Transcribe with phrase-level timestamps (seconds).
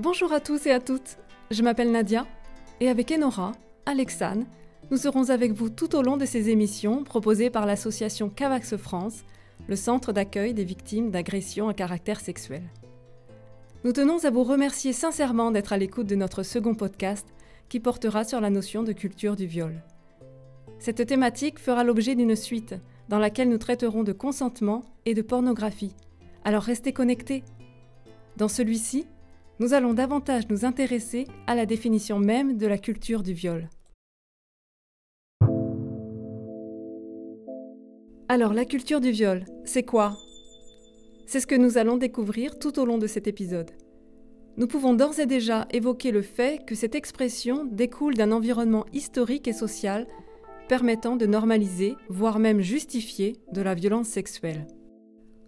[0.00, 1.18] Bonjour à tous et à toutes,
[1.50, 2.24] je m'appelle Nadia
[2.78, 3.50] et avec Enora,
[3.84, 4.46] Alexane,
[4.92, 9.24] nous serons avec vous tout au long de ces émissions proposées par l'association Cavax France,
[9.66, 12.62] le centre d'accueil des victimes d'agressions à caractère sexuel.
[13.82, 17.26] Nous tenons à vous remercier sincèrement d'être à l'écoute de notre second podcast
[17.68, 19.82] qui portera sur la notion de culture du viol.
[20.78, 22.76] Cette thématique fera l'objet d'une suite
[23.08, 25.96] dans laquelle nous traiterons de consentement et de pornographie.
[26.44, 27.42] Alors restez connectés.
[28.36, 29.04] Dans celui-ci,
[29.60, 33.68] nous allons davantage nous intéresser à la définition même de la culture du viol.
[38.28, 40.16] Alors, la culture du viol, c'est quoi?
[41.26, 43.70] C'est ce que nous allons découvrir tout au long de cet épisode.
[44.56, 49.48] Nous pouvons d'ores et déjà évoquer le fait que cette expression découle d'un environnement historique
[49.48, 50.06] et social
[50.68, 54.66] permettant de normaliser, voire même justifier, de la violence sexuelle.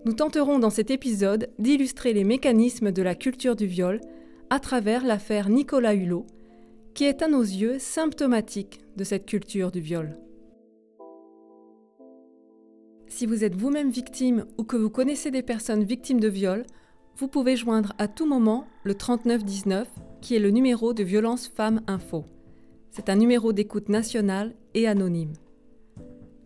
[0.06, 4.00] Nous tenterons dans cet épisode d'illustrer les mécanismes de la culture du viol
[4.48, 6.26] à travers l'affaire Nicolas Hulot,
[6.94, 10.16] qui est à nos yeux symptomatique de cette culture du viol.
[13.08, 16.64] Si vous êtes vous-même victime ou que vous connaissez des personnes victimes de viol,
[17.18, 19.86] vous pouvez joindre à tout moment le 3919,
[20.22, 22.24] qui est le numéro de Violence Femmes Info.
[22.90, 25.34] C'est un numéro d'écoute national et anonyme.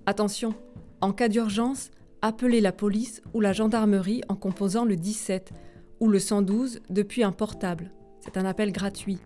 [0.06, 0.54] Attention,
[1.00, 1.90] en cas d'urgence,
[2.24, 5.52] appelez la police ou la gendarmerie en composant le 17
[6.00, 7.92] ou le 112 depuis un portable.
[8.20, 9.18] C'est un appel gratuit.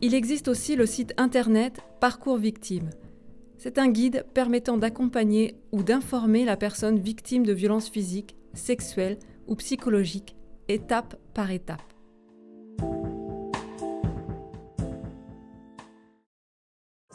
[0.00, 2.88] Il existe aussi le site internet Parcours Victime.
[3.58, 9.54] C'est un guide permettant d'accompagner ou d'informer la personne victime de violences physiques, sexuelles ou
[9.56, 10.36] psychologiques,
[10.68, 11.82] étape par étape.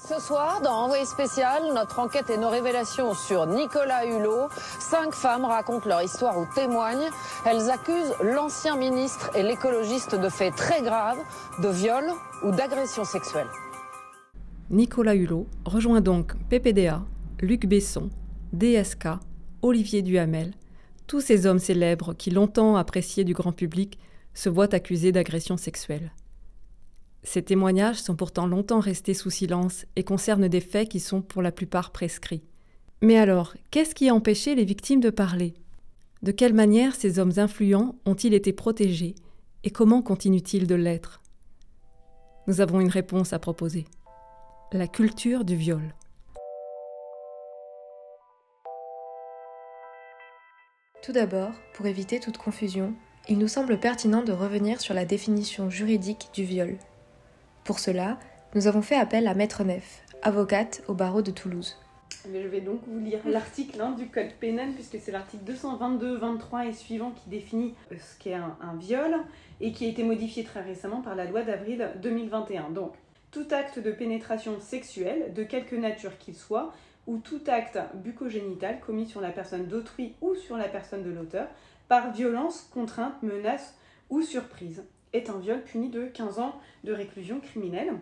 [0.07, 4.47] Ce soir, dans Envoyé spécial, notre enquête et nos révélations sur Nicolas Hulot.
[4.79, 7.09] Cinq femmes racontent leur histoire ou témoignent.
[7.45, 11.17] Elles accusent l'ancien ministre et l'écologiste de faits très graves,
[11.61, 12.05] de viol
[12.41, 13.47] ou d'agression sexuelle.
[14.69, 17.01] Nicolas Hulot rejoint donc PPDA,
[17.41, 18.09] Luc Besson,
[18.53, 19.07] DSK,
[19.61, 20.53] Olivier Duhamel,
[21.07, 23.99] tous ces hommes célèbres qui, longtemps appréciés du grand public,
[24.33, 26.13] se voient accusés d'agression sexuelle.
[27.27, 31.41] Ces témoignages sont pourtant longtemps restés sous silence et concernent des faits qui sont pour
[31.41, 32.45] la plupart prescrits.
[33.01, 35.53] Mais alors, qu'est-ce qui a empêché les victimes de parler?
[36.23, 39.13] De quelle manière ces hommes influents ont-ils été protégés?
[39.65, 41.21] Et comment continuent-ils de l'être?
[42.47, 43.83] Nous avons une réponse à proposer.
[44.71, 45.93] La culture du viol.
[51.03, 52.93] Tout d'abord, pour éviter toute confusion,
[53.27, 56.77] il nous semble pertinent de revenir sur la définition juridique du viol.
[57.67, 58.17] Pour cela,
[58.55, 61.77] nous avons fait appel à Maître Neff, avocate au barreau de Toulouse.
[62.23, 66.67] Je vais donc vous lire l'article hein, du Code pénal, puisque c'est l'article 222, 23
[66.67, 69.17] et suivant qui définit euh, ce qu'est un, un viol
[69.59, 72.69] et qui a été modifié très récemment par la loi d'avril 2021.
[72.69, 72.93] Donc,
[73.31, 76.71] tout acte de pénétration sexuelle, de quelque nature qu'il soit,
[77.05, 81.49] ou tout acte bucogénital commis sur la personne d'autrui ou sur la personne de l'auteur,
[81.89, 83.75] par violence, contrainte, menace
[84.09, 87.93] ou surprise, est un viol puni de 15 ans de réclusion criminelle.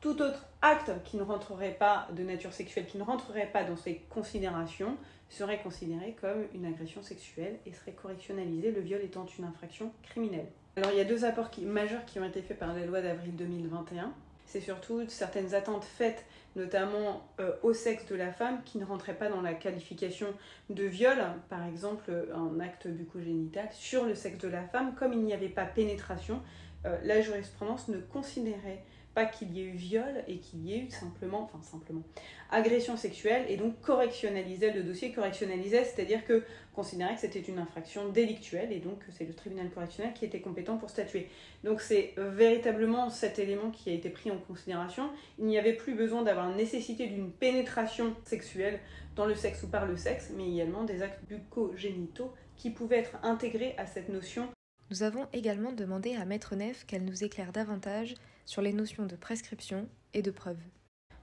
[0.00, 3.76] Tout autre acte qui ne rentrerait pas de nature sexuelle, qui ne rentrerait pas dans
[3.76, 4.96] ces considérations,
[5.28, 10.46] serait considéré comme une agression sexuelle et serait correctionnalisé, le viol étant une infraction criminelle.
[10.76, 13.34] Alors il y a deux apports majeurs qui ont été faits par la loi d'avril
[13.34, 14.12] 2021
[14.48, 16.24] c'est surtout certaines attentes faites
[16.56, 20.26] notamment euh, au sexe de la femme qui ne rentraient pas dans la qualification
[20.70, 25.20] de viol, par exemple un acte bucogénital sur le sexe de la femme, comme il
[25.20, 26.42] n'y avait pas pénétration,
[26.86, 28.82] euh, la jurisprudence ne considérait
[29.14, 32.02] pas qu'il y ait eu viol et qu'il y ait eu simplement, enfin simplement,
[32.50, 38.08] agression sexuelle et donc correctionnalisait le dossier, correctionnalisait, c'est-à-dire que considérait que c'était une infraction
[38.10, 41.28] délictuelle et donc c'est le tribunal correctionnel qui était compétent pour statuer.
[41.64, 45.10] Donc c'est véritablement cet élément qui a été pris en considération.
[45.38, 48.78] Il n'y avait plus besoin d'avoir nécessité d'une pénétration sexuelle
[49.16, 53.16] dans le sexe ou par le sexe, mais également des actes bucogénitaux qui pouvaient être
[53.24, 54.48] intégrés à cette notion.
[54.90, 58.14] Nous avons également demandé à Maître Neff qu'elle nous éclaire davantage
[58.48, 60.56] sur les notions de prescription et de preuve.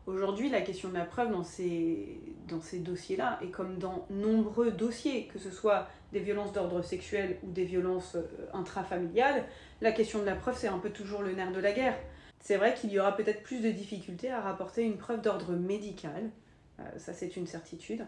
[0.05, 4.69] Aujourd'hui, la question de la preuve dans ces, dans ces dossiers-là, et comme dans nombreux
[4.69, 9.43] dossiers, que ce soit des violences d'ordre sexuel ou des violences euh, intrafamiliales,
[9.81, 11.97] la question de la preuve, c'est un peu toujours le nerf de la guerre.
[12.41, 16.29] C'est vrai qu'il y aura peut-être plus de difficultés à rapporter une preuve d'ordre médical,
[16.79, 18.05] euh, ça c'est une certitude,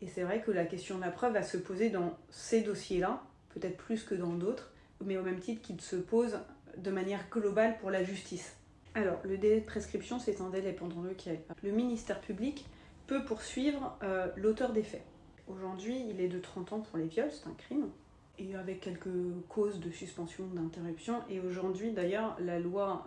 [0.00, 3.24] et c'est vrai que la question de la preuve va se poser dans ces dossiers-là,
[3.48, 4.72] peut-être plus que dans d'autres,
[5.04, 6.38] mais au même titre qu'il se pose
[6.76, 8.56] de manière globale pour la justice.
[8.94, 12.66] Alors, le délai de prescription, c'est un délai pendant lequel le ministère public
[13.06, 15.04] peut poursuivre euh, l'auteur des faits.
[15.48, 17.88] Aujourd'hui, il est de 30 ans pour les viols, c'est un crime.
[18.38, 19.08] Et avec quelques
[19.48, 21.20] causes de suspension, d'interruption.
[21.28, 23.04] Et aujourd'hui, d'ailleurs, la loi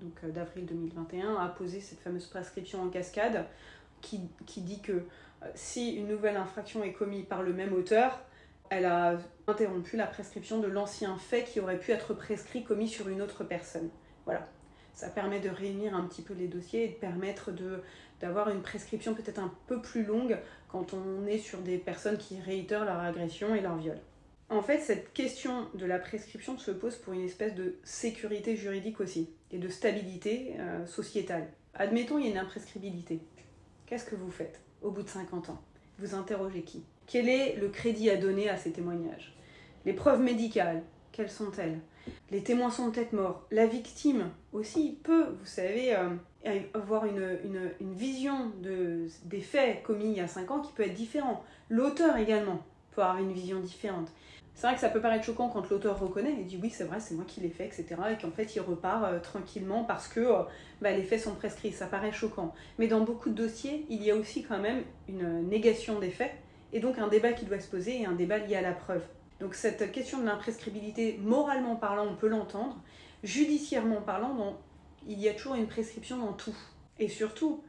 [0.00, 3.44] donc d'avril 2021 a posé cette fameuse prescription en cascade
[4.00, 5.04] qui dit que
[5.54, 8.20] si une nouvelle infraction est commise par le même auteur,
[8.74, 13.08] elle a interrompu la prescription de l'ancien fait qui aurait pu être prescrit commis sur
[13.08, 13.88] une autre personne.
[14.24, 14.48] Voilà.
[14.94, 17.50] Ça permet de réunir un petit peu les dossiers et de permettre
[18.20, 20.38] d'avoir une prescription peut-être un peu plus longue
[20.68, 23.98] quand on est sur des personnes qui réitèrent leur agression et leur viol.
[24.50, 29.00] En fait, cette question de la prescription se pose pour une espèce de sécurité juridique
[29.00, 31.48] aussi et de stabilité euh, sociétale.
[31.74, 33.20] Admettons, il y a une imprescriptibilité.
[33.86, 35.62] Qu'est-ce que vous faites au bout de 50 ans?
[35.98, 36.84] Vous interrogez qui?
[37.06, 39.34] Quel est le crédit à donner à ces témoignages?
[39.84, 41.78] Les preuves médicales, quelles sont-elles?
[42.30, 43.46] Les témoins sont peut-être morts.
[43.50, 46.10] La victime aussi peut, vous savez, euh,
[46.74, 50.94] avoir une, vision de, des faits commis il y a 5 ans qui peut être
[50.94, 51.42] différent.
[51.68, 52.60] L'auteur également
[52.92, 54.10] peut avoir une vision différente.
[54.54, 57.00] C'est vrai que ça peut paraître choquant quand l'auteur reconnaît et dit oui c'est vrai
[57.00, 60.20] c'est moi qui l'ai fait etc et qu'en fait il repart euh, tranquillement parce que
[60.20, 60.42] euh,
[60.80, 64.12] bah, les faits sont prescrits ça paraît choquant mais dans beaucoup de dossiers il y
[64.12, 66.30] a aussi quand même une négation des faits
[66.74, 69.02] et donc un débat qui doit se poser et un débat lié à la preuve.
[69.40, 72.76] Donc cette question de l'imprescriptibilité moralement parlant on peut l'entendre.
[73.22, 74.58] Judiciairement parlant
[75.06, 76.56] il y a toujours une prescription dans tout.
[76.98, 77.62] Et surtout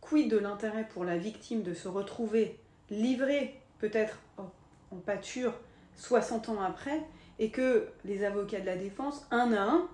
[0.00, 2.58] quid de l'intérêt pour la victime de se retrouver
[2.88, 5.52] livrée peut-être en pâture
[5.96, 7.02] 60 ans après,
[7.38, 9.88] et que les avocats de la défense, un à un,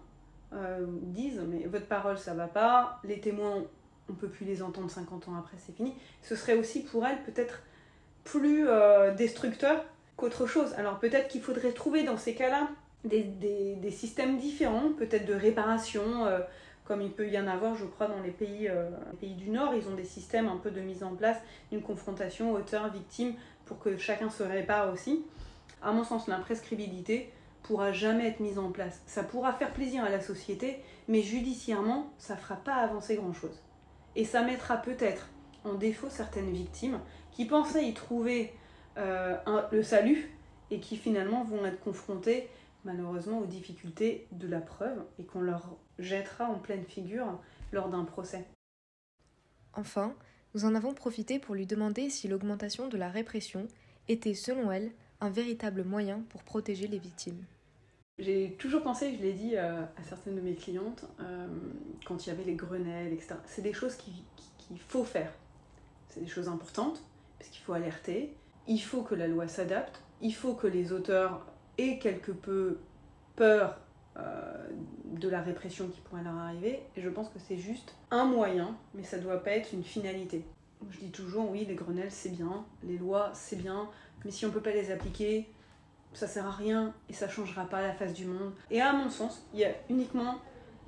[0.52, 3.64] euh, disent mais votre parole ça va pas, les témoins
[4.10, 7.22] on peut plus les entendre 50 ans après c'est fini, ce serait aussi pour elle
[7.22, 7.62] peut-être
[8.24, 9.84] plus euh, destructeur
[10.16, 10.74] qu'autre chose.
[10.76, 12.68] Alors peut-être qu'il faudrait trouver dans ces cas-là
[13.04, 16.38] des, des, systèmes différents, peut-être de réparation, euh,
[16.84, 19.74] comme il peut y en avoir je crois dans les pays, les pays du Nord,
[19.74, 21.38] ils ont des systèmes un peu de mise en place
[21.70, 23.34] d'une confrontation auteur-victime
[23.64, 25.24] pour que chacun se répare aussi
[25.82, 27.32] à mon sens, l'imprescriptibilité
[27.62, 29.02] pourra jamais être mise en place.
[29.06, 33.62] Ça pourra faire plaisir à la société, mais judiciairement, ça fera pas avancer grand-chose.
[34.14, 35.28] Et ça mettra peut-être
[35.64, 36.98] en défaut certaines victimes
[37.32, 38.52] qui pensaient y trouver
[38.96, 39.36] euh,
[39.70, 40.30] le salut
[40.70, 42.48] et qui finalement vont être confrontées
[42.84, 47.38] malheureusement aux difficultés de la preuve et qu'on leur jettera en pleine figure
[47.72, 48.44] lors d'un procès.
[49.74, 50.14] Enfin,
[50.54, 53.68] nous en avons profité pour lui demander si l'augmentation de la répression
[54.08, 57.44] était, selon elle, un véritable moyen pour protéger les victimes.
[58.18, 61.46] J'ai toujours pensé, je l'ai dit euh, à certaines de mes clientes, euh,
[62.04, 65.32] quand il y avait les Grenelles, etc., c'est des choses qu'il faut faire.
[66.08, 67.02] C'est des choses importantes,
[67.42, 68.32] parce qu'il faut alerter,
[68.68, 71.44] il faut que la loi s'adapte, il faut que les auteurs
[71.76, 72.78] aient quelque peu
[73.34, 73.80] peur
[74.16, 74.68] euh,
[75.06, 78.76] de la répression qui pourrait leur arriver, et je pense que c'est juste un moyen,
[78.94, 80.44] mais ça ne doit pas être une finalité.
[80.88, 83.88] Je dis toujours, oui, les Grenelles, c'est bien, les lois, c'est bien,
[84.24, 85.48] mais si on ne peut pas les appliquer,
[86.12, 88.52] ça sert à rien et ça changera pas la face du monde.
[88.70, 90.36] Et à mon sens, il y a uniquement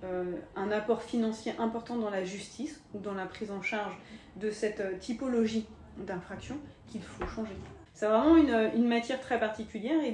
[0.04, 3.98] euh, un apport financier important dans la justice ou dans la prise en charge
[4.36, 5.66] de cette euh, typologie
[5.98, 6.56] d'infraction
[6.86, 7.56] qu'il faut changer.
[7.92, 10.10] C'est vraiment une, matière très particulière et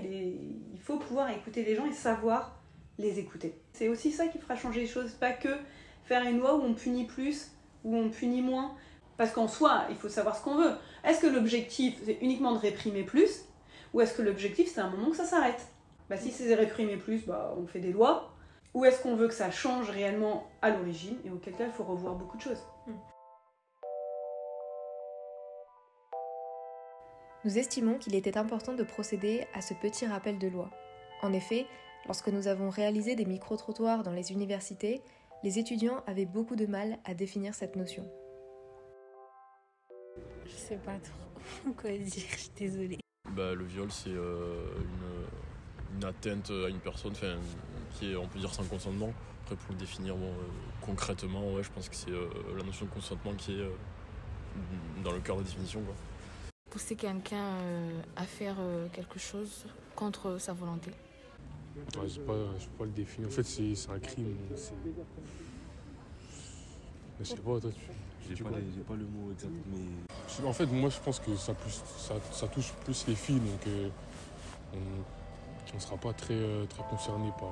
[0.73, 2.59] il faut pouvoir écouter les gens et savoir
[2.99, 3.55] les écouter.
[3.73, 5.49] C'est aussi ça qui fera changer les choses, pas que
[6.05, 7.53] faire une loi où on punit plus,
[7.85, 8.75] où on punit moins,
[9.17, 10.73] parce qu'en soi, il faut savoir ce qu'on veut.
[11.05, 13.45] Est-ce que l'objectif, c'est uniquement de réprimer plus
[13.95, 15.67] Ou est-ce que l'objectif, c'est un moment que ça s'arrête?
[16.09, 18.35] Bah, Si c'est réprimer plus, bah, on fait des lois.
[18.75, 21.85] Ou est-ce qu'on veut que ça change réellement à l'origine Et auquel cas, il faut
[21.85, 22.63] revoir beaucoup de choses.
[27.47, 30.71] Nous estimons qu'il était important de procéder à ce petit rappel de loi.
[31.23, 31.65] En effet,
[32.05, 35.01] lorsque nous avons réalisé des micro-trottoirs dans les universités,
[35.43, 38.07] les étudiants avaient beaucoup de mal à définir cette notion.
[40.45, 42.99] Je sais pas trop quoi dire, je suis désolée.
[43.31, 44.67] Bah, le viol, c'est euh,
[45.95, 47.15] une, atteinte à une personne
[47.95, 49.15] qui est, on peut dire, sans consentement.
[49.45, 50.49] Après, pour le définir bon, euh,
[50.83, 53.65] concrètement, ouais, je pense que c'est euh, la notion de consentement qui est
[55.03, 55.81] dans le cœur de la définition.
[55.81, 55.95] Quoi.
[56.71, 57.57] Pousser quelqu'un
[58.17, 58.57] à faire
[58.93, 60.93] quelque chose contre sa volonté.
[61.95, 63.29] je ne sais pas, le définir.
[63.29, 64.37] En fait, c'est un crime.
[67.21, 67.81] Je sais pas, toi, tu.
[68.35, 70.47] J'ai pas, pas, le mot exact, mais.
[70.47, 71.83] En fait, moi, je pense que ça, plus,
[72.33, 73.89] ça, touche plus les filles, donc euh,
[74.75, 77.51] on ne sera pas très, euh, très concerné par,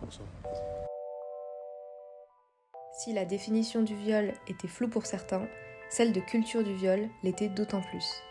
[0.00, 0.20] par ça.
[3.00, 5.46] Si la définition du viol était floue pour certains,
[5.88, 8.22] celle de culture du viol l'était d'autant plus.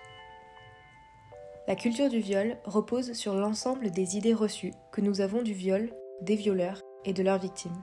[1.67, 5.89] La culture du viol repose sur l'ensemble des idées reçues que nous avons du viol,
[6.21, 7.81] des violeurs et de leurs victimes.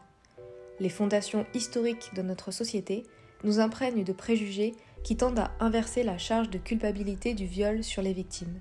[0.79, 3.03] Les fondations historiques de notre société
[3.45, 8.03] nous imprègne de préjugés qui tendent à inverser la charge de culpabilité du viol sur
[8.03, 8.61] les victimes.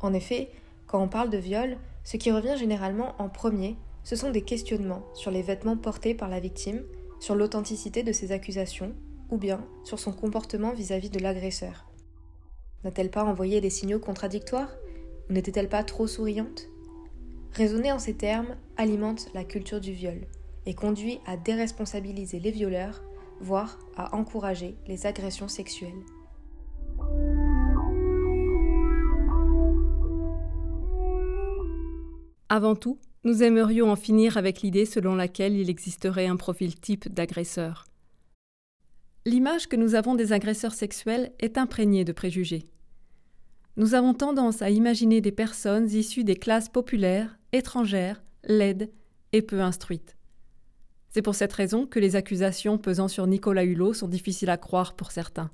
[0.00, 0.50] En effet,
[0.86, 5.06] Quand on parle de viol, ce qui revient généralement en premier, ce sont des questionnements
[5.14, 6.82] sur les vêtements portés par la victime,
[7.18, 8.92] sur l'authenticité de ses accusations,
[9.32, 11.90] ou bien sur son comportement vis-à-vis de l'agresseur.
[12.84, 14.70] N'a-t-elle pas envoyé des signaux contradictoires
[15.32, 16.68] n'était-elle pas trop souriante?
[17.52, 20.26] Raisonner en ces termes alimente la culture du viol
[20.66, 23.02] et conduit à déresponsabiliser les violeurs,
[23.40, 25.90] voire à encourager les agressions sexuelles.
[32.48, 37.08] Avant tout, nous aimerions en finir avec l'idée selon laquelle il existerait un profil type
[37.12, 37.86] d'agresseur.
[39.24, 42.66] L'image que nous avons des agresseurs sexuels est imprégnée de préjugés.
[43.76, 48.90] Nous avons tendance à imaginer des personnes issues des classes populaires, étrangères, laides
[49.32, 50.16] et peu instruites.
[51.10, 54.94] C'est pour cette raison que les accusations pesant sur Nicolas Hulot sont difficiles à croire
[54.94, 55.50] pour certains.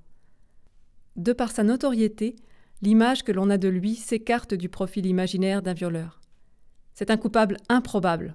[1.16, 2.36] De par sa notoriété,
[2.80, 6.20] l'image que l'on a de lui s'écarte du profil imaginaire d'un violeur.
[6.94, 8.34] C'est un coupable improbable.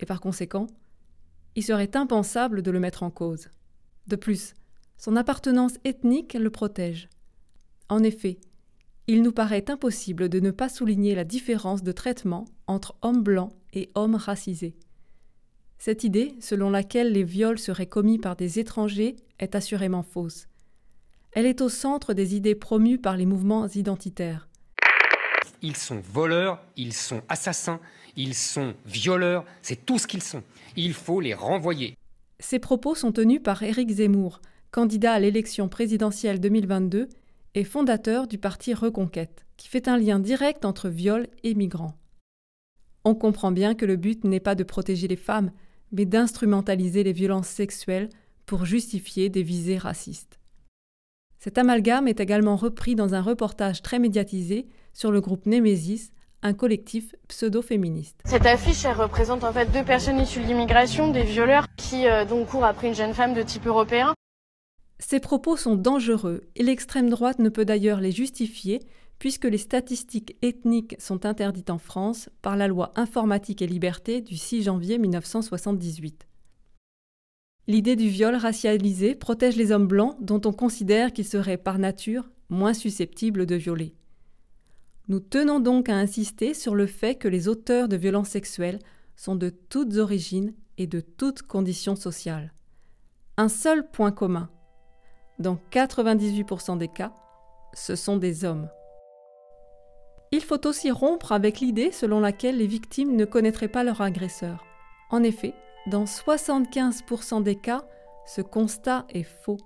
[0.00, 0.68] Et par conséquent,
[1.54, 3.48] il serait impensable de le mettre en cause.
[4.08, 4.54] De plus,
[4.96, 7.08] son appartenance ethnique le protège.
[7.90, 8.40] En effet,
[9.06, 13.52] il nous paraît impossible de ne pas souligner la différence de traitement entre hommes blancs
[13.72, 14.76] et hommes racisés.
[15.78, 20.48] Cette idée, selon laquelle les viols seraient commis par des étrangers, est assurément fausse.
[21.32, 24.48] Elle est au centre des idées promues par les mouvements identitaires.
[25.60, 27.80] Ils sont voleurs, ils sont assassins,
[28.16, 30.42] ils sont violeurs, c'est tout ce qu'ils sont.
[30.76, 31.96] Il faut les renvoyer.
[32.40, 34.40] Ces propos sont tenus par Éric Zemmour,
[34.70, 37.08] candidat à l'élection présidentielle 2022
[37.54, 41.94] et fondateur du parti Reconquête, qui fait un lien direct entre viol et migrants.
[43.04, 45.50] On comprend bien que le but n'est pas de protéger les femmes,
[45.90, 48.08] mais d'instrumentaliser les violences sexuelles
[48.46, 50.38] pour justifier des visées racistes.
[51.38, 56.54] Cet amalgame est également repris dans un reportage très médiatisé sur le groupe Némésis, un
[56.54, 58.20] collectif pseudo-féministe.
[58.24, 62.24] Cette affiche, elle représente en fait deux personnes issues de l'immigration, des violeurs qui euh,
[62.24, 64.14] donc courent après une jeune femme de type européen.
[64.98, 68.80] Ces propos sont dangereux et l'extrême droite ne peut d'ailleurs les justifier
[69.18, 74.36] puisque les statistiques ethniques sont interdites en France par la loi Informatique et Liberté du
[74.36, 76.26] 6 janvier 1978.
[77.66, 82.30] L'idée du viol racialisé protège les hommes blancs dont on considère qu'ils seraient par nature
[82.48, 83.94] moins susceptibles de violer.
[85.08, 88.78] Nous tenons donc à insister sur le fait que les auteurs de violences sexuelles
[89.16, 92.52] sont de toutes origines et de toutes conditions sociales.
[93.38, 94.50] Un seul point commun.
[95.38, 97.12] Dans 98% des cas,
[97.72, 98.68] ce sont des hommes.
[100.30, 104.64] Il faut aussi rompre avec l'idée selon laquelle les victimes ne connaîtraient pas leur agresseur.
[105.10, 105.54] En effet,
[105.86, 107.86] dans 75% des cas,
[108.26, 109.56] ce constat est faux.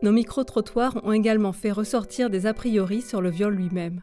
[0.00, 4.02] Nos micro-trottoirs ont également fait ressortir des a priori sur le viol lui-même.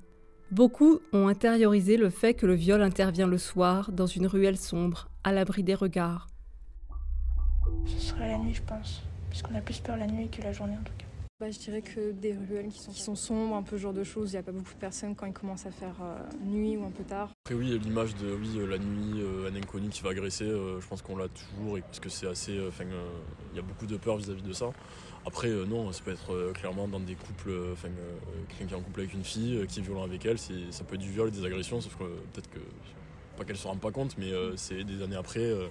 [0.51, 5.07] Beaucoup ont intériorisé le fait que le viol intervient le soir, dans une ruelle sombre,
[5.23, 6.27] à l'abri des regards.
[7.85, 9.03] Ce serait la nuit, je pense.
[9.29, 11.04] Puisqu'on a plus peur la nuit que la journée, en tout cas.
[11.37, 14.31] Bah, je dirais que des ruelles qui sont, sombres, un peu ce genre de choses.
[14.31, 16.85] Il n'y a pas beaucoup de personnes quand il commence à faire euh, nuit ou
[16.85, 17.29] un peu tard.
[17.43, 20.87] Après, oui, l'image de oui, euh, la nuit, euh, un inconnu qui va agresser, je
[20.87, 22.57] pense qu'on l'a toujours, et parce que c'est assez.
[22.65, 22.85] Enfin,
[23.51, 24.71] il y a beaucoup de peur vis-à-vis de ça.
[25.25, 27.89] Après, non, ça peut être clairement dans des couples, enfin,
[28.47, 30.95] quelqu'un qui est en couple avec une fille, qui est violent avec elle, ça peut
[30.95, 32.59] être du viol, des agressions, sauf que peut-être que,
[33.35, 35.69] pas qu'elle se rend pas compte, mais c'est des années après, elle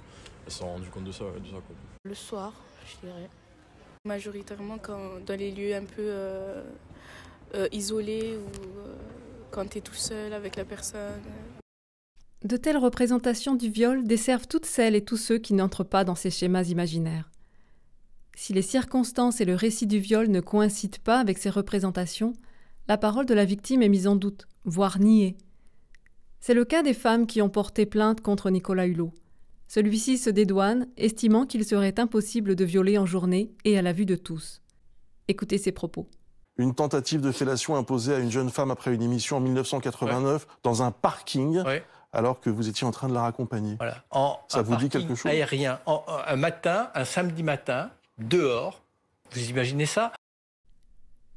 [0.53, 1.25] s'est rendue compte de ça.
[1.25, 1.77] De ça quoi.
[2.05, 2.53] Le soir,
[2.85, 3.31] je dirais.
[4.07, 4.77] Majoritairement
[5.27, 6.63] dans les lieux un peu euh,
[7.55, 8.95] euh, isolés ou euh,
[9.51, 11.23] quand tu es tout seul avec la personne.
[12.43, 16.15] De telles représentations du viol desservent toutes celles et tous ceux qui n'entrent pas dans
[16.15, 17.31] ces schémas imaginaires.
[18.37, 22.35] Si les circonstances et le récit du viol ne coïncident pas avec ces représentations,
[22.89, 25.39] la parole de la victime est mise en doute, voire niée.
[26.41, 29.15] C'est le cas des femmes qui ont porté plainte contre Nicolas Hulot.
[29.69, 34.07] Celui-ci se dédouane, estimant qu'il serait impossible de violer en journée et à la vue
[34.07, 34.63] de tous.
[35.29, 36.09] Écoutez ses propos.
[36.57, 40.83] Une tentative de fellation imposée à une jeune femme après une émission en 1989 dans
[40.83, 41.63] un parking.
[42.13, 43.75] Alors que vous étiez en train de la raccompagner.
[43.77, 44.05] Voilà.
[44.11, 45.29] En, Ça vous dit quelque chose?
[45.33, 48.85] Aérien, un matin, un samedi matin, dehors.
[49.33, 50.13] Vous imaginez ça?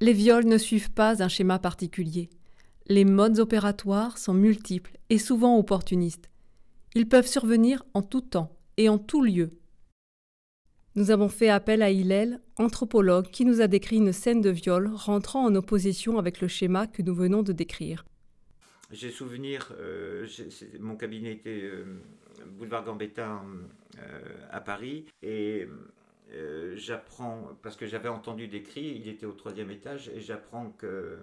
[0.02, 2.30] Les viols ne suivent pas un schéma particulier.
[2.86, 6.30] Les modes opératoires sont multiples et souvent opportunistes.
[6.96, 9.52] Ils peuvent survenir en tout temps et en tout lieu.
[10.96, 14.90] Nous avons fait appel à Hillel, anthropologue, qui nous a décrit une scène de viol
[14.92, 18.04] rentrant en opposition avec le schéma que nous venons de décrire.
[18.90, 20.26] J'ai souvenir, euh,
[20.80, 21.84] mon cabinet était euh,
[22.58, 23.42] boulevard Gambetta
[24.00, 25.68] euh, à Paris, et
[26.76, 31.20] j'apprends, parce que j'avais entendu des cris, il était au troisième étage, et j'apprends que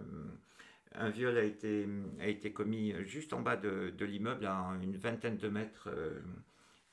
[0.94, 1.86] un viol a été,
[2.20, 5.88] a été commis juste en bas de, de l'immeuble, à une vingtaine de mètres.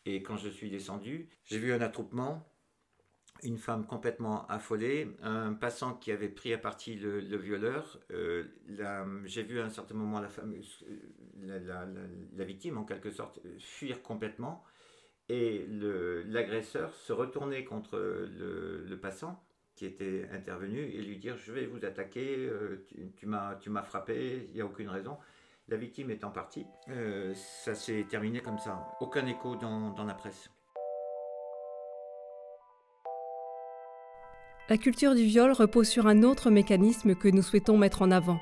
[0.05, 2.51] et quand je suis descendu, j'ai vu un attroupement
[3.43, 7.99] une femme complètement affolée, un passant qui avait pris à partie le, violeur.
[8.11, 8.43] Euh,
[9.25, 10.53] j'ai vu à un certain moment la, femme,
[11.41, 11.85] la,
[12.35, 14.63] la, victime, en quelque sorte, fuir complètement.
[15.29, 19.43] Et l'agresseur se retourner contre le, passant
[19.81, 23.27] qui était intervenu et lui dire Je vais vous attaquer, euh, tu,
[23.59, 25.17] tu m'as frappé, il n'y a aucune raison.
[25.69, 28.87] La victime étant partie, euh, ça s'est terminé comme ça.
[28.99, 30.51] Aucun écho dans, dans la presse.
[34.69, 38.39] La culture du viol repose sur un autre mécanisme que nous souhaitons mettre en avant,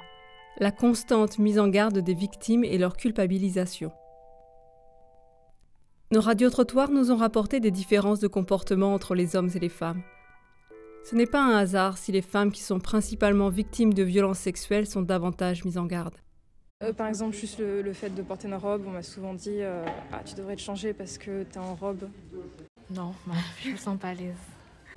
[0.58, 3.94] la constante mise en garde des victimes et leur culpabilisation.
[6.12, 10.04] Nos radiotrottoirs nous ont rapporté des différences de comportement entre les hommes et les femmes.
[11.04, 14.88] Ce n'est pas un hasard si les femmes qui sont principalement victimes de violences sexuelles
[14.88, 16.16] sont davantage mises en garde.
[16.82, 19.86] Euh, par exemple, juste le, fait de porter une robe, on m'a souvent dit euh,
[20.14, 22.08] Ah, tu devrais te changer parce que t'es en robe.
[22.92, 23.14] Non,
[23.64, 24.38] je me sens pas à l'aise.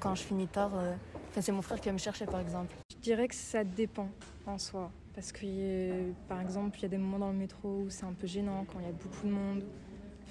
[0.01, 0.95] Quand je finis tard, euh,
[1.41, 2.73] c'est mon frère qui va me chercher par exemple.
[2.93, 4.09] Je dirais que ça dépend
[4.47, 4.93] en soi.
[5.15, 8.13] Parce que par exemple, il y a des moments dans le métro où c'est un
[8.13, 9.65] peu gênant quand il y a beaucoup de monde.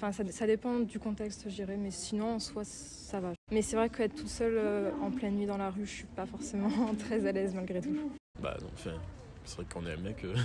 [0.02, 3.34] Enfin, ça, ça dépend du contexte, je dirais, mais sinon en soi, ça va.
[3.52, 6.06] Mais c'est vrai qu'être tout seul euh, en pleine nuit dans la rue, je suis
[6.06, 6.68] pas forcément
[6.98, 8.10] très à l'aise malgré tout.
[8.40, 8.90] Bah non, enfin,
[9.44, 10.24] c'est vrai qu'on est un mec.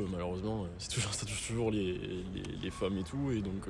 [0.00, 2.24] Euh, malheureusement, c'est toujours, ça touche toujours les,
[2.60, 3.68] les, femmes et tout, et donc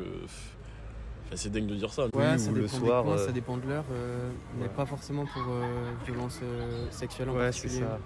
[1.37, 2.04] c'est dingue de dire ça.
[2.14, 5.42] Ouais, ça, dépend le soir, euh, ça dépend de l'heure, euh, mais pas forcément pour
[5.49, 6.40] euh, violence
[6.90, 7.80] sexuelle en ouais, particulier.
[7.80, 7.99] Ça,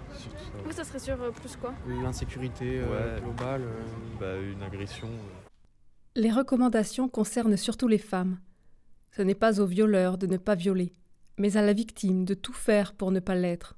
[0.65, 0.71] ça.
[0.71, 1.73] ça serait sur plus quoi?
[2.03, 2.81] L'insécurité
[3.23, 3.63] globale.
[4.19, 5.09] Bah, une agression.
[6.19, 8.39] Les recommandations concernent surtout les femmes.
[9.15, 10.91] Ce n'est pas au violeur de ne pas violer,
[11.37, 13.77] mais à la victime de tout faire pour ne pas l'être.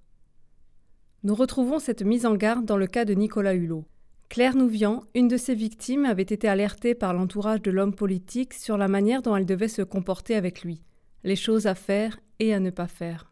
[1.21, 3.85] Nous retrouvons cette mise en garde dans le cas de Nicolas Hulot.
[4.27, 8.75] Claire Nouvian, une de ses victimes, avait été alertée par l'entourage de l'homme politique sur
[8.75, 10.81] la manière dont elle devait se comporter avec lui,
[11.23, 13.31] les choses à faire et à ne pas faire.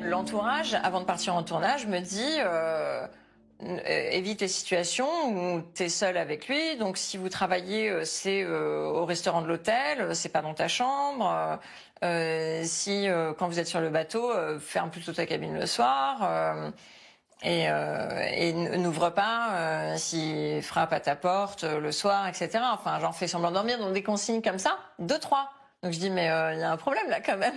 [0.00, 3.08] L'entourage, avant de partir en tournage, me dit euh,
[3.86, 6.76] évite les situations où tu es seul avec lui.
[6.76, 11.58] Donc si vous travaillez, euh, c'est au restaurant de l'hôtel, c'est pas dans ta chambre.
[12.64, 13.06] si
[13.38, 16.72] quand vous êtes sur le bateau, ferme plutôt ta cabine le soir
[17.42, 22.60] et, euh, et n'ouvre pas euh, s'il frappe à ta porte euh, le soir, etc.
[22.72, 25.50] Enfin, j'en fais semblant de dormir, donc des consignes comme ça, deux, trois.
[25.82, 27.54] Donc je dis, mais il y a un problème là quand même.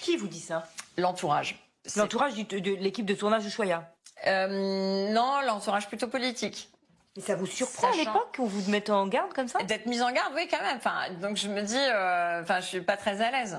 [0.00, 0.68] Qui vous dit ça?
[0.96, 1.58] L'entourage.
[1.96, 3.90] L'entourage de l'équipe de tournage de Choya
[4.24, 6.70] Non, l'entourage plutôt politique.
[7.16, 10.02] Mais ça vous surprend à l'époque qu'on vous mette en garde comme ça D'être mise
[10.02, 10.76] en garde, oui, quand même.
[10.76, 13.58] Enfin, donc je me dis, enfin, je suis pas très à l'aise.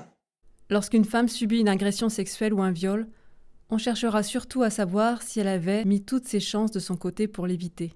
[0.70, 3.08] Lorsqu'une femme subit une agression sexuelle ou un viol,
[3.70, 7.26] on cherchera surtout à savoir si elle avait mis toutes ses chances de son côté
[7.26, 7.92] pour l'éviter.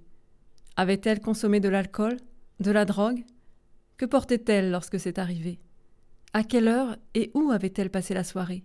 [0.77, 2.16] Avait-elle consommé de l'alcool
[2.61, 3.25] De la drogue?
[3.98, 5.61] Que portait-elle lorsque c'est arrivé?
[6.33, 8.64] À quelle heure et où avait-elle passé la soirée?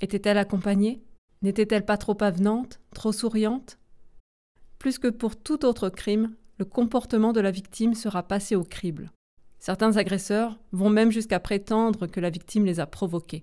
[0.00, 1.02] Était-elle accompagnée?
[1.42, 3.78] N'était-elle pas trop avenante, trop souriante?
[4.78, 9.10] Plus que pour tout autre crime, le comportement de la victime sera passé au crible.
[9.58, 13.42] Certains agresseurs vont même jusqu'à prétendre que la victime les a provoqués.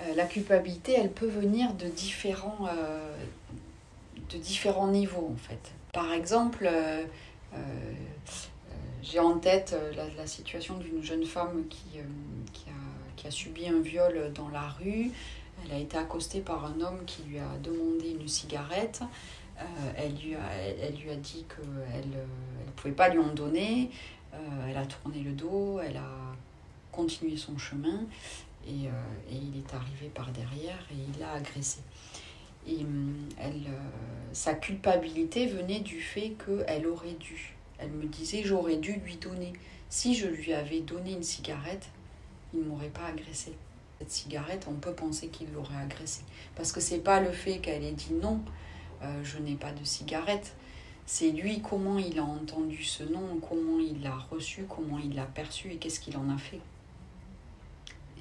[0.00, 3.14] Euh, la culpabilité, elle peut venir de différents, euh,
[4.90, 5.72] niveaux en fait.
[5.92, 7.04] Par exemple, euh,
[9.02, 9.76] j'ai en tête
[10.16, 11.98] la, situation d'une jeune femme qui,
[13.26, 15.10] a, subi un viol dans la rue.
[15.64, 19.02] Elle a été accostée par un homme qui lui a demandé une cigarette.
[19.96, 23.90] elle, lui a, elle, lui a dit qu'elle ne pouvait pas lui en donner.
[24.32, 26.36] elle a tourné le dos, elle a
[26.92, 28.06] continué son chemin.
[28.68, 28.90] Euh,
[29.30, 31.80] et, il est arrivé par derrière et il l'a agressé.
[32.66, 32.80] Et
[33.38, 33.80] elle, euh,
[34.32, 37.54] sa culpabilité venait du fait qu'elle aurait dû.
[37.78, 39.52] Elle me disait j'aurais dû lui donner.
[39.88, 41.88] Si je lui avais donné une cigarette,
[42.52, 43.54] il ne m'aurait pas agressé.
[43.98, 46.22] Cette cigarette, on peut penser qu'il l'aurait agressée.
[46.54, 48.40] Parce que c'est pas le fait qu'elle ait dit non,
[49.02, 50.54] euh, je n'ai pas de cigarette.
[51.06, 55.24] C'est lui, comment il a entendu ce nom, comment il l'a reçu, comment il l'a
[55.24, 56.60] perçu et qu'est-ce qu'il en a fait.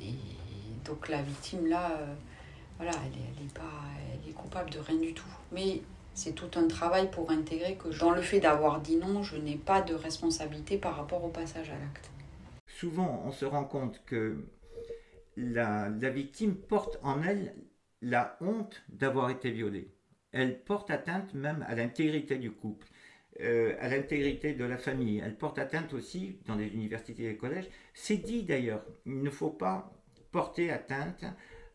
[0.01, 0.13] Et
[0.85, 2.15] donc la victime là, euh,
[2.77, 3.61] voilà, elle est, pas,
[4.13, 5.27] elle est coupable de rien du tout.
[5.51, 5.81] Mais
[6.13, 9.55] c'est tout un travail pour intégrer que dans le fait d'avoir dit non, je n'ai
[9.55, 12.09] pas de responsabilité par rapport au passage à l'acte.
[12.79, 14.43] Souvent, on se rend compte que
[15.37, 17.53] la, victime porte en elle
[18.01, 19.93] la honte d'avoir été violée.
[20.31, 22.87] Elle porte atteinte même à l'intégrité du couple.
[23.39, 25.21] Euh, à l'intégrité de la famille.
[25.23, 27.69] Elle porte atteinte aussi dans les universités et les collèges.
[27.93, 29.93] C'est dit d'ailleurs, il ne faut pas
[30.31, 31.23] porter atteinte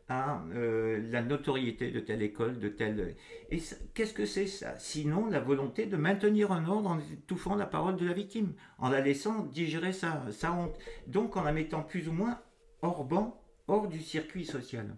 [0.09, 3.15] à la notoriété de telle école, de telle...
[3.51, 3.61] Et
[3.95, 4.79] qu'est-ce que c'est ça?
[4.79, 8.91] Sinon, la volonté de maintenir un ordre en étouffant la parole de la victime, en
[8.91, 10.77] la laissant digérer sa, sa honte.
[11.07, 12.41] Donc en la mettant plus ou moins
[12.83, 14.97] hors banc, hors du circuit social.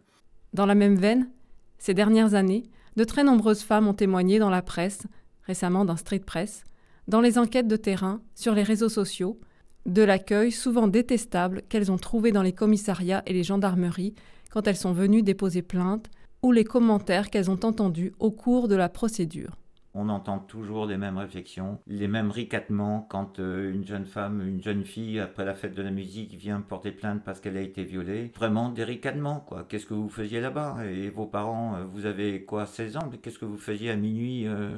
[0.53, 1.31] Dans la même veine,
[1.79, 2.65] ces dernières années,
[2.97, 5.03] de très nombreuses femmes ont témoigné dans la presse,
[5.43, 6.65] récemment dans Street Press,
[7.09, 9.39] dans les enquêtes de terrain, sur les réseaux sociaux,
[9.87, 14.15] de l'accueil souvent détestable qu'elles ont trouvé dans les commissariats et les gendarmeries
[14.51, 16.09] quand elles sont venues déposer plainte,
[16.43, 19.59] ou les commentaires qu'elles ont entendus au cours de la procédure.
[19.97, 24.61] On entend toujours les mêmes réflexions, les mêmes ricatements quand euh, une jeune femme, une
[24.61, 27.85] jeune fille, après la fête de la musique, vient porter plainte parce qu'elle a été
[27.85, 28.33] violée.
[28.35, 29.65] Vraiment des ricatements, quoi.
[29.69, 30.85] Qu'est-ce que vous faisiez là-bas?
[30.87, 33.09] Et vos parents, euh, vous avez quoi, 16 ans?
[33.23, 34.77] Qu'est-ce que vous faisiez à minuit euh,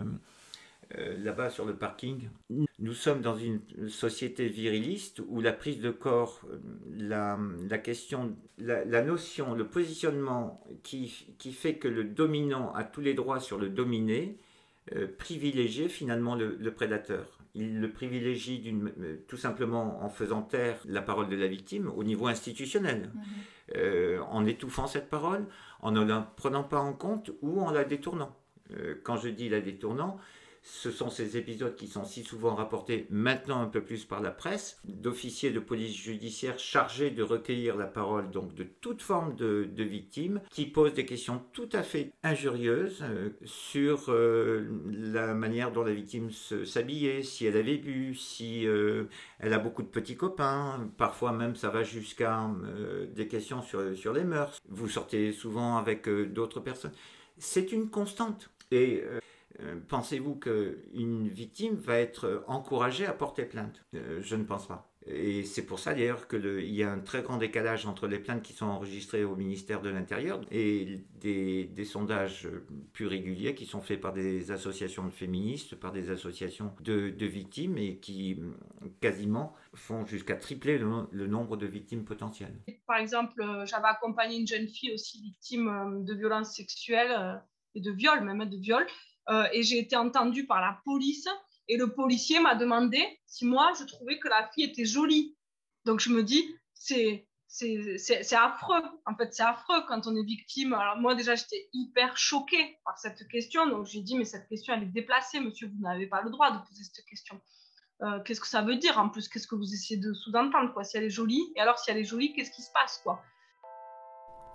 [1.16, 2.29] là-bas sur le parking?
[2.79, 6.42] Nous sommes dans une société viriliste où la prise de corps,
[6.94, 7.38] la,
[7.83, 13.40] question, la, notion, le positionnement qui, qui fait que le dominant a tous les droits
[13.40, 14.37] sur le dominé,
[14.94, 17.27] euh, privilégier finalement le, prédateur.
[17.57, 18.62] Il le privilégie
[19.01, 23.22] euh, tout simplement en faisant taire la parole de la victime au niveau institutionnel, mhm.
[23.77, 25.44] euh, en étouffant cette parole,
[25.81, 28.37] en ne la prenant pas en compte ou en la détournant.
[29.03, 30.18] quand je dis la détournant,
[30.68, 34.33] ce sont ces épisodes qui sont si souvent rapportés maintenant un peu plus par la
[34.33, 39.70] presse, d'officiers de police judiciaire chargés de recueillir la parole donc de toute forme de,
[39.79, 45.85] victimes, qui posent des questions tout à fait injurieuses euh, sur euh, la manière dont
[45.85, 49.05] la victime s'habillait, si elle avait bu, si euh,
[49.38, 52.50] elle a beaucoup de petits copains, parfois même ça va jusqu'à
[53.14, 54.61] des questions sur, sur les mœurs.
[54.68, 56.92] Vous sortez souvent avec d'autres personnes.
[57.38, 58.50] C'est une constante.
[58.72, 59.05] Et
[59.88, 63.83] pensez-vous qu'une victime va être encouragée à porter plainte?
[63.95, 64.90] Euh, Je ne pense pas.
[65.09, 68.42] Et c'est pour ça d'ailleurs qu'il y a un très grand décalage entre les plaintes
[68.42, 72.49] qui sont enregistrées au ministère de l'Intérieur et des, sondages
[72.92, 77.79] plus réguliers qui sont faits par des associations de féministes, par des associations de, victimes
[77.79, 78.40] et qui
[79.01, 82.59] quasiment font jusqu'à tripler le, nombre de victimes potentielles.
[82.88, 87.40] Par exemple, euh, j'avais accompagné une jeune fille aussi victime de violences sexuelles
[87.77, 88.85] et de viol, même de viol.
[89.29, 91.29] Euh, et j'ai été entendue par la police.
[91.69, 95.37] Et le policier m'a demandé si moi, je trouvais que la fille était jolie.
[95.85, 97.27] Donc je me dis, c'est
[98.33, 98.83] affreux.
[99.05, 100.75] En fait, c'est affreux quand on est victime.
[100.75, 103.67] Alors moi, déjà, j'étais hyper choquée par cette question.
[103.67, 105.69] Donc j'ai dit, mais cette question, elle est déplacée, monsieur.
[105.69, 107.41] Vous n'avez pas le droit de poser cette question.
[108.03, 110.97] Euh, qu'est-ce que ça veut dire En plus, qu'est-ce que vous essayez de sous-entendre Si
[110.97, 113.23] elle est jolie, et alors si elle est jolie, qu'est-ce qui se passe quoi?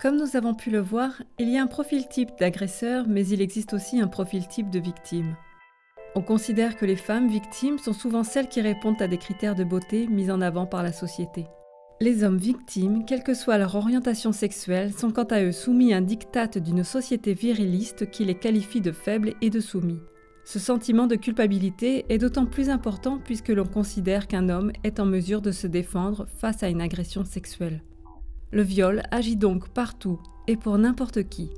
[0.01, 3.39] Comme nous avons pu le voir, il y a un profil type d'agresseur, mais il
[3.39, 5.35] existe aussi un profil type de victime.
[6.15, 9.63] On considère que les femmes victimes sont souvent celles qui répondent à des critères de
[9.63, 11.45] beauté mis en avant par la société.
[11.99, 15.97] Les hommes victimes, quelle que soit leur orientation sexuelle, sont quant à eux soumis à
[15.97, 20.01] un diktat d'une société viriliste qui les qualifie de faibles et de soumis.
[20.45, 25.05] Ce sentiment de culpabilité est d'autant plus important puisque l'on considère qu'un homme est en
[25.05, 27.83] mesure de se défendre face à une agression sexuelle.
[28.53, 31.53] Le viol agit donc partout et pour n'importe qui.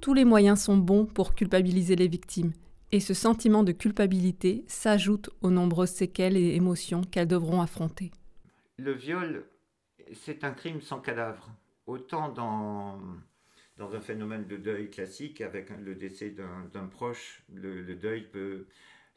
[0.00, 2.52] Tous les moyens sont bons pour culpabiliser les victimes,
[2.90, 8.10] et ce sentiment de culpabilité s'ajoute aux nombreuses séquelles et émotions qu'elles devront affronter.
[8.76, 9.44] Le viol,
[10.14, 11.48] c'est un crime sans cadavre.
[11.86, 12.98] Autant dans,
[13.76, 18.66] dans un phénomène de deuil classique, avec le décès d'un proche, le deuil peut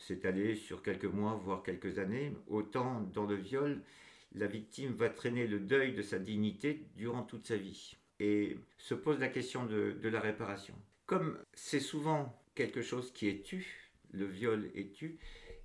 [0.02, 3.82] s'étaler sur quelques mois, voire quelques années, autant dans le viol,
[4.34, 7.98] la victime va traîner le deuil de sa dignité durant toute sa vie.
[8.20, 10.76] Et se pose la question de, la réparation.
[11.06, 15.18] Comme c'est souvent quelque chose qui est tu, le viol est tu,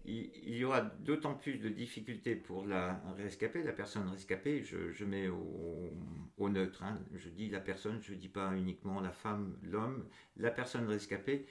[0.05, 5.29] il, y aura d'autant plus de difficultés pour la rescapée, la personne rescapée, je, mets
[5.29, 7.01] au, neutre, hein.
[7.15, 11.47] je dis la personne, je ne dis pas uniquement la femme, l'homme, la personne rescapée,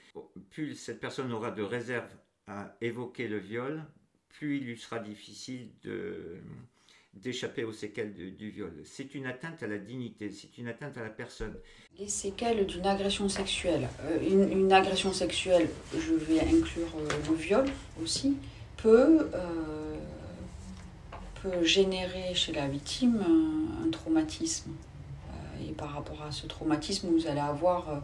[0.52, 2.16] plus cette personne aura de réserves
[2.48, 3.84] à évoquer le viol,
[4.30, 5.70] plus il lui sera difficile
[7.14, 8.74] d'échapper aux séquelles du viol.
[8.84, 11.56] C'est une atteinte à la dignité, c'est une atteinte à la personne.
[11.98, 13.88] Les séquelles d'une agression sexuelle.
[14.04, 17.66] Euh, une, agression sexuelle, je vais inclure euh, le viol
[18.04, 18.36] aussi,
[18.76, 19.96] peut, euh,
[21.42, 23.24] peut générer chez la victime
[23.86, 24.72] un, traumatisme.
[25.66, 28.04] et par rapport à ce traumatisme, vous allez avoir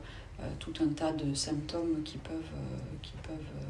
[0.59, 2.55] tout un tas de symptômes qui peuvent,
[3.01, 3.65] qui peuvent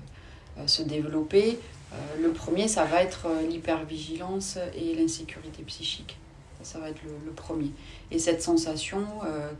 [0.65, 1.59] se développer.
[1.93, 6.17] Euh, le premier, ça va être euh, l'hypervigilance et l'insécurité psychique.
[6.63, 7.71] Ça, va être le, premier.
[8.11, 9.03] Et cette sensation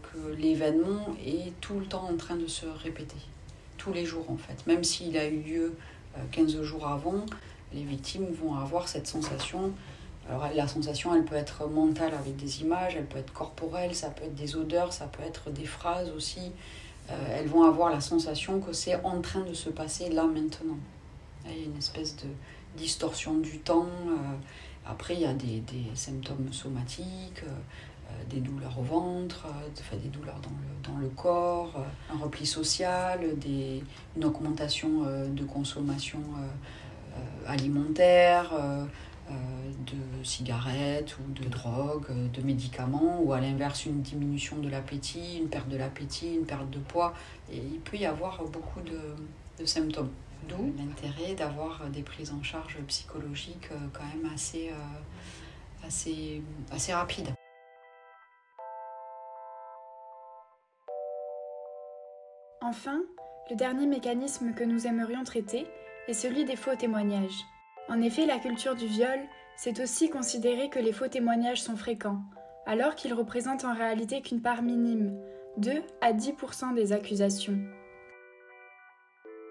[0.04, 3.18] que l'événement est tout le temps en train de se répéter.
[3.80, 4.68] Tous les jours, en fait.
[4.68, 5.74] Même s'il a eu lieu
[6.32, 7.26] 15 jours avant,
[7.74, 9.72] les victimes vont avoir cette sensation
[10.30, 14.12] Alors la sensation, elle peut être mentale avec des images, elle peut être corporelle, ça
[14.12, 16.52] peut être des odeurs, ça peut être des phrases aussi.
[17.12, 20.78] Euh, elles vont avoir la sensation que c'est en train de se passer là maintenant.
[21.46, 22.28] Il y a une espèce de
[22.78, 23.88] distorsion du temps.
[24.08, 24.36] Euh,
[24.86, 25.64] après, il y a des,
[25.96, 29.48] symptômes somatiques, euh, des douleurs au ventre,
[29.92, 31.74] des douleurs dans le, dans le corps,
[32.14, 33.84] un repli social, des,
[34.16, 36.20] une augmentation de consommation
[37.46, 38.52] alimentaire
[39.86, 45.50] de cigarettes ou de drogue, de médicaments, ou à l'inverse une diminution de l'appétit, une
[45.50, 47.14] perte de l'appétit, une perte de poids.
[47.52, 50.12] Il peut y avoir beaucoup de, symptômes.
[50.50, 56.42] D'où l'intérêt d'avoir des prises en charge psychologiques euh, quand même assez, euh, assez,
[56.72, 57.30] assez rapides.
[62.64, 63.02] Enfin,
[63.52, 65.68] le dernier mécanisme que nous aimerions traiter
[66.08, 67.46] est celui des faux témoignages.
[67.90, 69.20] En effet, la culture du viol,
[69.56, 72.22] c'est aussi considérer que les faux témoignages sont fréquents,
[72.66, 75.20] alors qu'ils représentent en réalité qu'une part minime,
[75.58, 77.60] 2 à 10% des accusations.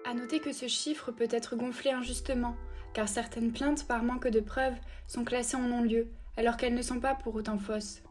[0.09, 2.55] À noter que ce chiffre peut être gonflé injustement,
[2.93, 6.99] car certaines plaintes par manque de preuves sont classées en non-lieu, alors qu'elles ne sont
[6.99, 8.01] pas pour autant fausses.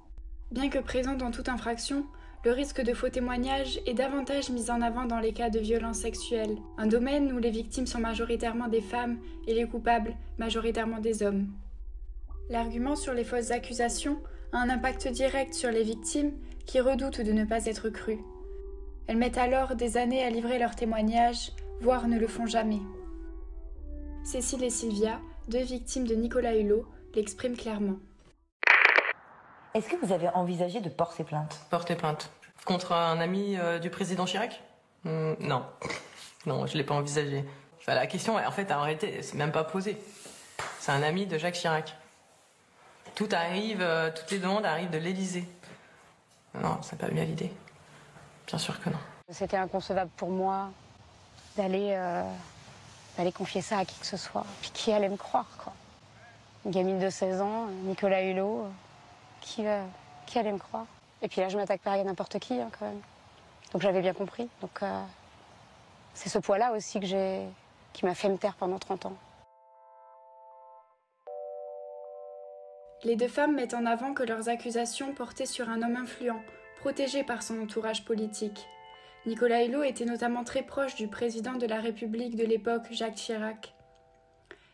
[0.52, 2.06] Bien que présentes dans toute infraction,
[2.42, 5.98] le risque de faux témoignages est davantage mis en avant dans les cas de violences
[5.98, 11.22] sexuelles, un domaine où les victimes sont majoritairement des femmes et les coupables majoritairement des
[11.22, 11.48] hommes.
[12.48, 14.18] L'argument sur les fausses accusations
[14.52, 16.32] a un impact direct sur les victimes
[16.64, 18.24] qui redoutent de ne pas être crues.
[19.06, 22.80] Elles mettent alors des années à livrer leurs témoignages, voire ne le font jamais.
[24.24, 27.98] Cécile et Sylvia, deux victimes de Nicolas Hulot, l'expriment clairement.
[29.74, 31.58] Est-ce que vous avez envisagé de porter plainte?
[31.70, 32.30] Porter plainte
[32.64, 34.60] Contre un ami euh, du président Chirac?
[35.04, 35.64] Hmm, Non.
[36.46, 37.44] Non, je ne l'ai pas envisagé.
[37.86, 40.00] la question, en fait, en réalité, c'est même pas posée.
[40.78, 41.94] C'est un ami de Jacques Chirac.
[43.14, 45.46] Tout arrive, euh, toutes les demandes arrivent de l'Élysée.
[46.54, 47.52] Non, c'est pas bien l'idée.
[48.46, 48.98] Bien sûr que non.
[49.28, 50.70] C'était inconcevable pour moi
[51.56, 52.22] d'aller euh,
[53.16, 54.44] d'aller confier ça à qui que ce soit.
[54.60, 55.72] Puis qui allait me croire, quoi.
[56.64, 58.66] Une gamine de 16 ans, Nicolas Hulot
[59.40, 59.84] qui, euh,
[60.26, 60.86] qui allait me croire
[61.22, 63.00] Et puis là, je m'attaque pas à n'importe qui, hein, quand même.
[63.72, 64.48] Donc j'avais bien compris.
[64.60, 65.02] Donc euh,
[66.14, 67.46] c'est ce poids-là aussi que j'ai,
[67.92, 69.16] qui m'a fait me taire pendant 30 ans.
[73.02, 76.40] Les deux femmes mettent en avant que leurs accusations portaient sur un homme influent,
[76.80, 78.68] protégé par son entourage politique.
[79.24, 83.74] Nicolas Hulot était notamment très proche du président de la République de l'époque, Jacques Chirac.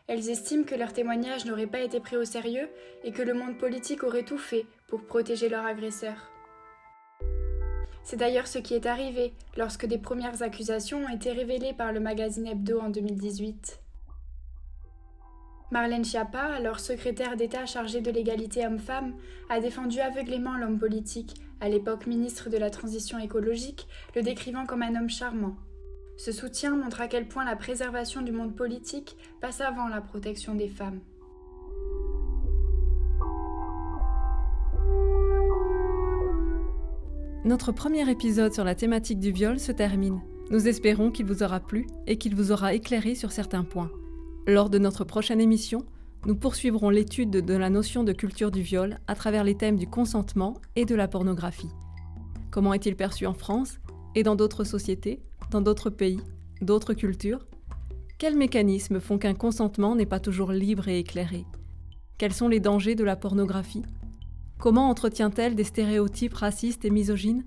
[0.07, 2.69] Elles estiment que leurs témoignages n'auraient pas été pris au sérieux
[3.03, 6.31] et que le monde politique aurait tout fait pour protéger leur agresseur.
[8.03, 11.99] C'est d'ailleurs ce qui est arrivé lorsque des premières accusations ont été révélées par le
[11.99, 13.81] magazine Hebdo en 2018.
[15.71, 19.13] Marlène Schiappa, alors secrétaire d'État chargée de l'égalité homme-femme,
[19.49, 24.83] a défendu aveuglément l'homme politique, à l'époque ministre de la Transition écologique, le décrivant comme
[24.83, 25.57] un homme charmant.
[26.17, 30.55] Ce soutien montre à quel point la préservation du monde politique passe avant la protection
[30.55, 30.99] des femmes.
[37.45, 40.19] Notre premier épisode sur la thématique du viol se termine.
[40.49, 43.91] Nous espérons qu'il vous aura plu et qu'il vous aura éclairé sur certains points.
[44.47, 45.85] Lors de notre prochaine émission,
[46.25, 49.87] nous poursuivrons l'étude de la notion de culture du viol à travers les thèmes du
[49.87, 51.69] consentement et de la pornographie.
[52.49, 53.77] Comment est-il perçu en France
[54.15, 56.19] et dans d'autres sociétés dans d'autres pays,
[56.61, 57.45] d'autres cultures
[58.17, 61.45] Quels mécanismes font qu'un consentement n'est pas toujours libre et éclairé?
[62.17, 63.83] Quels sont les dangers de la pornographie?
[64.59, 67.45] Comment entretient-elle des stéréotypes racistes et misogynes?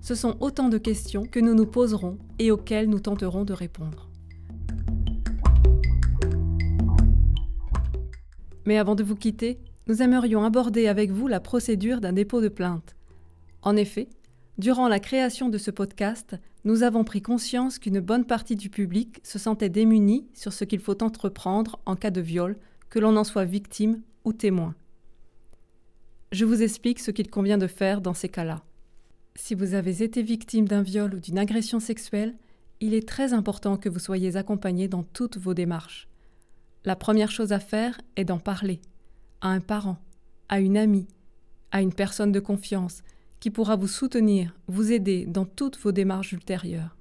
[0.00, 4.08] Ce sont autant de questions que nous nous poserons et auxquelles nous tenterons de répondre.
[8.66, 12.48] Mais avant de vous quitter, nous aimerions aborder avec vous la procédure d'un dépôt de
[12.48, 12.96] plainte.
[13.62, 14.08] En effet,
[14.58, 19.20] durant la création de ce podcast, nous avons pris conscience qu'une bonne partie du public
[19.22, 22.56] se sentait démunie sur ce qu'il faut entreprendre en cas de viol,
[22.88, 24.74] que l'on en soit victime ou témoin.
[26.32, 28.62] Je vous explique ce qu'il convient de faire dans ces cas-là.
[29.36, 32.34] Si vous avez été victime d'un viol ou d'une agression sexuelle,
[32.80, 36.08] il est très important que vous soyez accompagné dans toutes vos démarches.
[36.84, 38.80] La première chose à faire est d'en parler
[39.40, 39.98] à un parent,
[40.48, 41.06] à une amie,
[41.70, 43.02] à une personne de confiance,
[43.44, 46.96] qui pourra vous soutenir, vous aider dans toutes vos démarches ultérieures.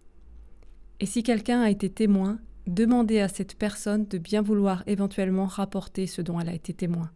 [0.99, 6.05] Et si quelqu'un a été témoin, demandez à cette personne de bien vouloir éventuellement rapporter
[6.05, 7.11] ce dont elle a été témoin.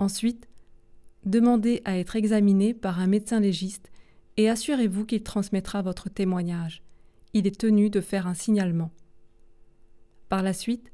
[0.00, 0.48] Ensuite,
[1.24, 3.92] demandez à être examiné par un médecin légiste
[4.36, 6.82] et assurez-vous qu'il transmettra votre témoignage.
[7.34, 8.90] Il est tenu de faire un signalement.
[10.28, 10.90] Par la suite,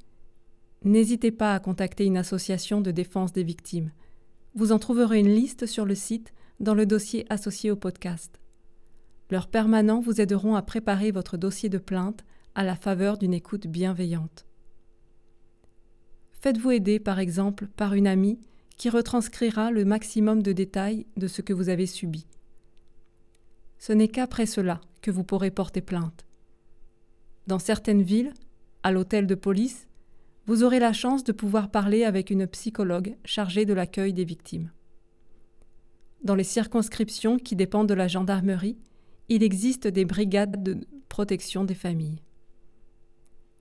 [0.84, 3.92] n'hésitez pas à contacter une association de défense des victimes.
[4.54, 8.40] Vous en trouverez une liste sur le site dans le dossier associé au podcast.
[9.30, 13.66] Leurs permanents vous aideront à préparer votre dossier de plainte à la faveur d'une écoute
[13.66, 14.46] bienveillante.
[16.40, 18.38] Faites-vous aider par exemple par une amie
[18.76, 22.26] qui retranscrira le maximum de détails de ce que vous avez subi.
[23.78, 26.24] Ce n'est qu'après cela que vous pourrez porter plainte.
[27.46, 28.32] Dans certaines villes,
[28.82, 29.88] à l'hôtel de police,
[30.46, 34.70] vous aurez la chance de pouvoir parler avec une psychologue chargée de l'accueil des victimes.
[36.22, 38.76] Dans les circonscriptions qui dépendent de la gendarmerie,
[39.28, 40.78] il existe des brigades de
[41.08, 42.20] protection des familles.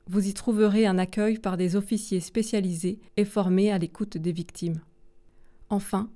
[0.10, 4.80] Vous y trouverez un accueil par des officiers spécialisés et formés à l'écoute des victimes.
[5.70, 6.10] Enfin,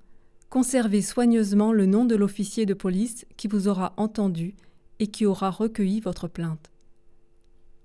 [0.49, 4.55] conservez soigneusement le nom de l'officier de police qui vous aura entendu
[4.99, 6.71] et qui aura recueilli votre plainte.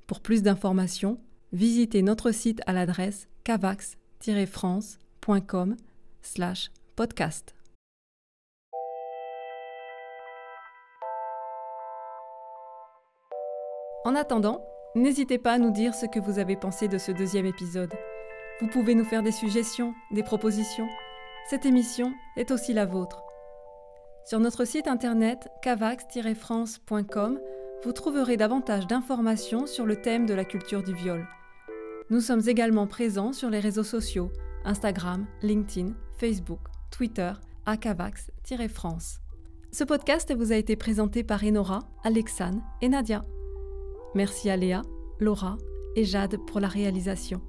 [0.06, 1.18] Pour plus d'informations,
[1.52, 5.76] visitez notre site à l'adresse cavax-france.com
[14.06, 14.64] En attendant,
[14.94, 17.92] n'hésitez pas à nous dire ce que vous avez pensé de ce deuxième épisode.
[18.60, 20.86] Vous pouvez nous faire des suggestions, des propositions.
[21.50, 23.20] Cette émission est aussi la vôtre.
[24.24, 27.40] Sur notre site internet cavax-france.com,
[27.82, 31.26] vous trouverez davantage d'informations sur le thème de la culture du viol.
[32.08, 34.30] Nous sommes également présents sur les réseaux sociaux
[34.64, 36.60] Instagram, LinkedIn, Facebook,
[36.92, 37.32] Twitter,
[37.66, 39.18] à cavax-france.
[39.72, 43.24] Ce podcast vous a été présenté par Enora, Alexane et Nadia.
[44.16, 44.81] Merci à Léa,
[45.20, 45.59] Laura
[45.94, 47.42] et Jade pour la réalisation.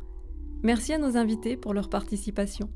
[0.63, 2.69] Merci à nos invités pour leur participation.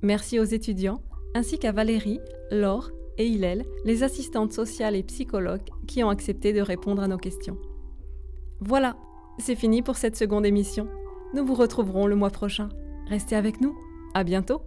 [0.00, 1.02] Merci aux étudiants,
[1.34, 2.20] ainsi qu'à Valérie,
[2.52, 7.18] Laure et Hillel, les assistantes sociales et psychologues qui ont accepté de répondre à nos
[7.18, 7.58] questions.
[8.60, 8.96] Voilà,
[9.38, 10.86] c'est fini pour cette seconde émission.
[11.34, 12.68] Nous vous retrouverons le mois prochain.
[13.08, 13.76] Restez avec nous.
[14.14, 14.60] À bientôt!